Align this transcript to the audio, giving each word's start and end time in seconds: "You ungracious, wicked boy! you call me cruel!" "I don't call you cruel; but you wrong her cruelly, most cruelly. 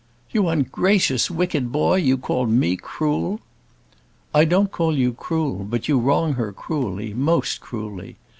"You 0.31 0.47
ungracious, 0.49 1.29
wicked 1.29 1.71
boy! 1.71 1.97
you 1.97 2.17
call 2.17 2.47
me 2.47 2.75
cruel!" 2.75 3.39
"I 4.33 4.45
don't 4.45 4.71
call 4.71 4.97
you 4.97 5.13
cruel; 5.13 5.63
but 5.63 5.87
you 5.87 5.99
wrong 5.99 6.33
her 6.33 6.51
cruelly, 6.51 7.13
most 7.13 7.59
cruelly. 7.61 8.15